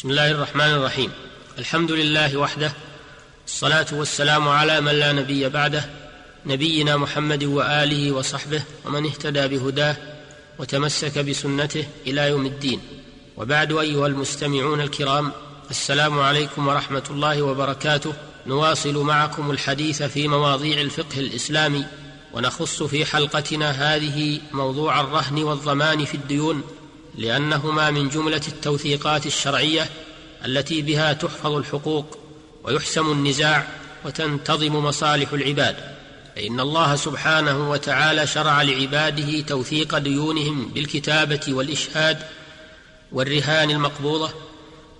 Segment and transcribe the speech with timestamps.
[0.00, 1.10] بسم الله الرحمن الرحيم.
[1.58, 2.72] الحمد لله وحده
[3.46, 5.84] الصلاة والسلام على من لا نبي بعده
[6.46, 9.96] نبينا محمد وآله وصحبه ومن اهتدى بهداه
[10.58, 12.80] وتمسك بسنته إلى يوم الدين.
[13.36, 15.32] وبعد أيها المستمعون الكرام
[15.70, 18.12] السلام عليكم ورحمة الله وبركاته.
[18.46, 21.84] نواصل معكم الحديث في مواضيع الفقه الإسلامي
[22.32, 26.62] ونخص في حلقتنا هذه موضوع الرهن والضمان في الديون
[27.18, 29.88] لأنهما من جملة التوثيقات الشرعية
[30.44, 32.18] التي بها تحفظ الحقوق
[32.64, 33.66] ويحسم النزاع
[34.04, 35.76] وتنتظم مصالح العباد
[36.36, 42.18] فإن الله سبحانه وتعالى شرع لعباده توثيق ديونهم بالكتابة والإشهاد
[43.12, 44.30] والرهان المقبوضة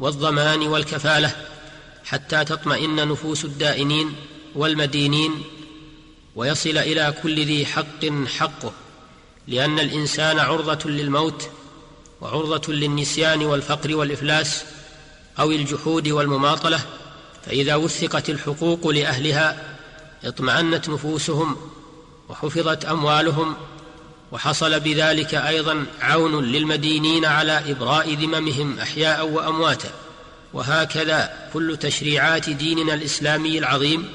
[0.00, 1.36] والضمان والكفالة
[2.04, 4.14] حتى تطمئن نفوس الدائنين
[4.54, 5.42] والمدينين
[6.36, 8.06] ويصل إلى كل ذي حق
[8.38, 8.72] حقه
[9.48, 11.50] لأن الإنسان عرضة للموت
[12.20, 14.64] وعرضة للنسيان والفقر والإفلاس
[15.38, 16.80] أو الجحود والمماطلة
[17.46, 19.76] فإذا وثقت الحقوق لأهلها
[20.24, 21.56] اطمأنت نفوسهم
[22.28, 23.54] وحفظت أموالهم
[24.32, 29.90] وحصل بذلك أيضا عون للمدينين على إبراء ذممهم أحياء وأمواتا.
[30.52, 34.08] وهكذا كل تشريعات ديننا الإسلامي العظيم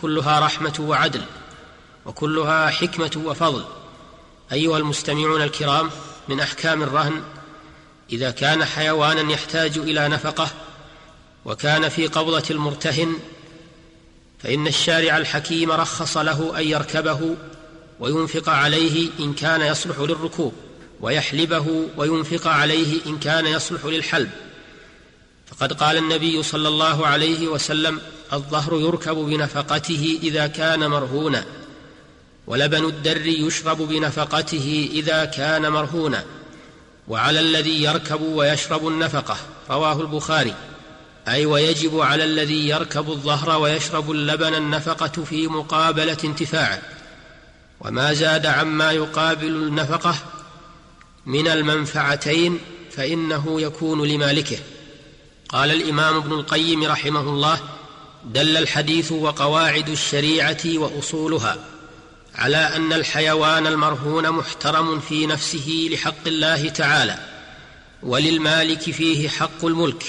[0.00, 1.22] كلها رحمة وعدل
[2.06, 3.64] وكلها حكمة وفضل.
[4.52, 5.90] أيها المستمعون الكرام
[6.28, 7.22] من أحكام الرهن
[8.12, 10.50] إذا كان حيوانا يحتاج إلى نفقة
[11.44, 13.16] وكان في قبضة المرتهن
[14.38, 17.36] فإن الشارع الحكيم رخص له أن يركبه
[18.00, 20.52] وينفق عليه إن كان يصلح للركوب
[21.00, 24.30] ويحلبه وينفق عليه إن كان يصلح للحلب.
[25.46, 28.00] فقد قال النبي صلى الله عليه وسلم
[28.32, 31.44] الظهر يركب بنفقته إذا كان مرهونا
[32.46, 36.24] ولبن الدر يشرب بنفقته إذا كان مرهونا.
[37.08, 39.36] وعلى الذي يركب ويشرب النفقة
[39.70, 40.54] رواه البخاري.
[41.28, 46.82] أي ويجب على الذي يركب الظهر ويشرب اللبن النفقة في مقابلة انتفاعه
[47.80, 50.14] وما زاد عما يقابل النفقة
[51.26, 52.58] من المنفعتين
[52.90, 54.58] فإنه يكون لمالكه.
[55.48, 57.60] قال الإمام ابن القيم رحمه الله
[58.24, 61.56] دل الحديث وقواعد الشريعة وأصولها.
[62.36, 67.18] على أن الحيوان المرهون محترم في نفسه لحق الله تعالى
[68.02, 70.04] وللمالك فيه حق الملك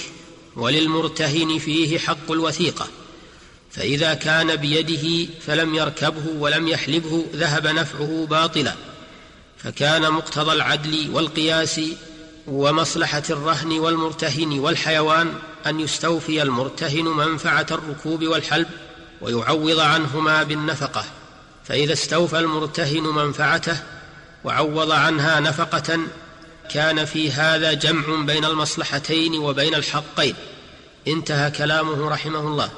[0.55, 2.87] وللمرتهن فيه حق الوثيقة.
[3.71, 8.73] فإذا كان بيده فلم يركبه ولم يحلبه ذهب نفعه باطلا.
[9.57, 11.81] فكان مقتضى العدل والقياس
[12.47, 15.33] ومصلحة الرهن والمرتهن والحيوان
[15.65, 18.67] أن يستوفي المرتهن منفعة الركوب والحلب
[19.21, 21.05] ويعوض عنهما بالنفقة.
[21.67, 23.77] فإذا استوفى المرتهن منفعته
[24.43, 25.99] وعوض عنها نفقة
[26.71, 30.35] كان في هذا جمع بين المصلحتين وبين الحقين.
[31.07, 32.69] انتهى كلامه رحمه الله.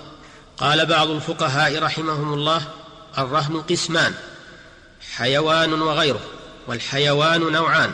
[0.58, 2.62] قال بعض الفقهاء رحمهم الله
[3.18, 4.14] الرهن قسمان
[5.16, 6.22] حيوان وغيره
[6.68, 7.92] والحيوان نوعان.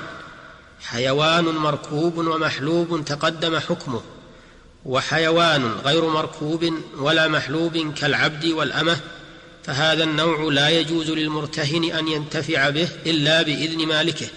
[0.81, 4.01] حيوان مركوب ومحلوب تقدم حكمه
[4.85, 8.99] وحيوان غير مركوب ولا محلوب كالعبد والأمة.
[9.65, 14.27] فهذا النوع لا يجوز للمرتهن أن ينتفع به إلا بإذن مالكه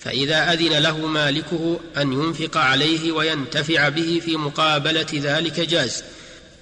[0.00, 6.04] فإذا أذن له مالكه أن ينفق عليه وينتفع به في مقابلة ذلك جاز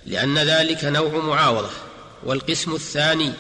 [0.07, 1.71] لأن ذلك نوع معاوضة.
[2.25, 3.33] والقسم الثاني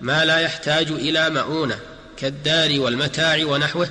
[0.00, 1.78] ما لا يحتاج إلى مؤونة
[2.16, 3.88] كالدار والمتاع ونحوه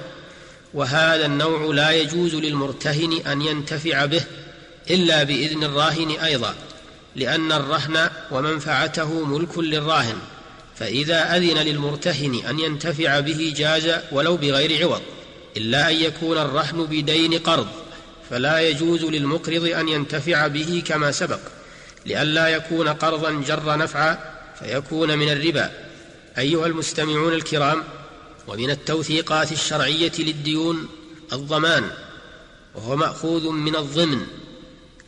[0.74, 4.24] وهذا النوع لا يجوز للمرتهن أن ينتفع به
[4.90, 6.56] إلا بإذن الراهن أيضا.
[7.16, 10.17] لأن الرهن ومنفعته ملك للراهن
[10.75, 15.01] فإذا أذن للمرتهن أن ينتفع به جاز ولو بغير عوض
[15.57, 17.67] إلا أن يكون الرهن بدين قرض
[18.29, 21.39] فلا يجوز للمقرض أن ينتفع به كما سبق
[22.05, 24.19] لئلا يكون قرضا جر نفعا
[24.59, 25.71] فيكون من الربا.
[26.38, 27.83] أيها المستمعون الكرام
[28.47, 30.88] ومن التوثيقات الشرعية للديون
[31.33, 31.91] الضمان
[32.75, 34.27] وهو مأخوذ من الضمن.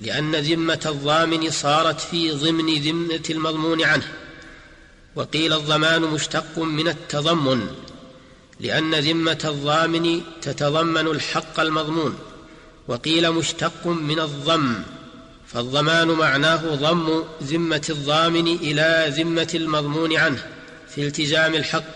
[0.04, 4.08] لأن ذمة الضامن صارت في ضمن ذمة المضمون عنه.
[5.16, 7.68] وقيل الضمان مشتق من التضمن
[8.60, 12.18] لأن ذمة الضامن تتضمن الحق المضمون.
[12.88, 14.74] وقيل مشتق من الضم
[15.48, 20.46] فالضمان معناه ضم ذمة الضامن إلى ذمة المضمون عنه
[20.96, 21.96] في التزام الحق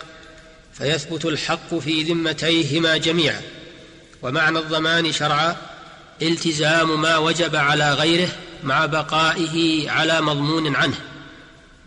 [0.74, 3.42] فيثبت الحق في ذمتيهما جميعا.
[4.22, 5.77] ومعنى الضمان شرعا
[6.22, 8.30] التزام ما وجب على غيره
[8.64, 10.98] مع بقائه على مضمون عنه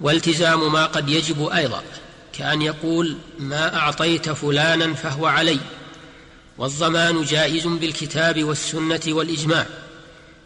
[0.01, 1.83] والتزام ما قد يجب أيضا
[2.33, 5.59] كأن يقول ما أعطيت فلانا فهو علي
[6.59, 9.67] والضمان جائز بالكتاب والسنة والإجماع.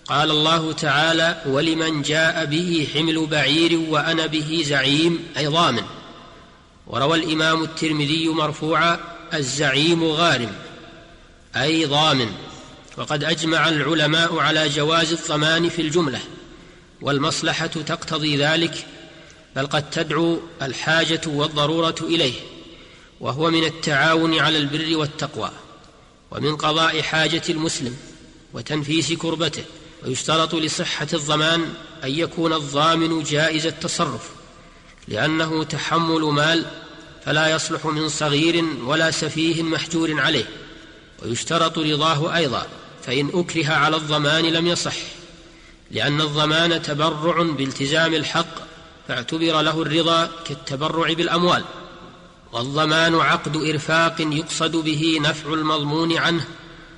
[0.06, 5.82] قال الله تعالى ولمن جاء به حمل بعير وأنا به زعيم أي ضامن.
[6.86, 8.98] وروى الإمام الترمذي مرفوعا
[9.34, 10.52] الزعيم غارم
[11.56, 12.32] أي ضامن.
[12.96, 16.20] وقد أجمع العلماء على جواز الضمان في الجملة
[17.00, 18.86] والمصلحة تقتضي ذلك
[19.56, 22.34] بل قد تدعو الحاجة والضرورة إليه
[23.20, 25.50] وهو من التعاون على البر والتقوى
[26.30, 27.96] ومن قضاء حاجة المسلم
[28.52, 29.64] وتنفيس كربته
[30.04, 31.74] ويشترط لصحة الضمان
[32.04, 34.30] أن يكون الضامن جائز التصرف
[35.08, 36.66] لأنه تحمل مال
[37.24, 40.48] فلا يصلح من صغير ولا سفيه محجور عليه
[41.22, 42.66] ويشترط رضاه أيضا.
[43.06, 44.96] فإن أكره على الضمان لم يصح
[45.90, 48.54] لأن الضمان تبرع بالتزام الحق
[49.08, 51.64] فاعتبر له الرضا كالتبرع بالأموال
[52.52, 56.44] والضمان عقد إرفاق يقصد به نفع المضمون عنه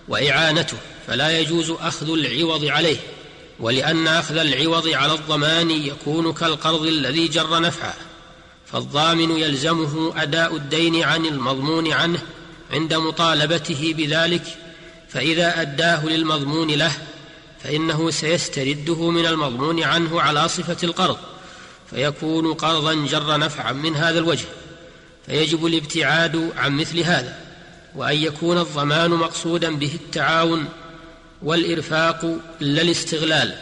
[0.09, 0.77] وإعانته
[1.07, 2.97] فلا يجوز أخذ العوض عليه
[3.61, 7.95] ولأن أخذ العوض على الضمان يكون كالقرض الذي جر نفعه
[8.67, 12.23] فالضامن يلزمه أداء الدين عن المضمون عنه
[12.71, 14.66] عند مطالبته بذلك
[15.09, 16.93] فإذا أداه للمضمون له
[17.63, 21.19] فإنه سيسترده من المضمون عنه على صفة القرض
[21.91, 24.45] فيكون قرضا جر نفعا من هذا الوجه
[25.27, 27.39] فيجب الابتعاد عن مثل هذا
[27.97, 30.69] وأن يكون الضمان مقصودا به التعاون
[31.43, 32.25] والإرفاق
[32.61, 33.55] لا الاستغلال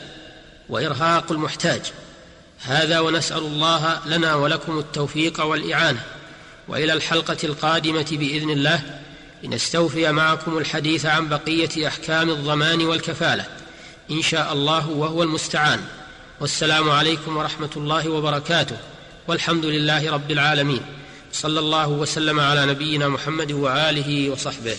[0.69, 1.83] وإرهاق المحتاج.
[2.63, 6.03] هذا ونسأل الله لنا ولكم التوفيق والإعانة
[6.69, 9.01] وإلى الحلقة القادمة بإذن الله.
[9.45, 13.47] لنستوفي معكم الحديث عن بقية أحكام الضمان والكفالة
[14.11, 15.81] إن شاء الله وهو المستعان.
[16.41, 18.77] والسلام عليكم ورحمة الله وبركاته.
[19.29, 20.81] والحمد لله رب العالمين.
[21.33, 24.77] صلى الله وسلم على نبينا محمد وآله وصحبه.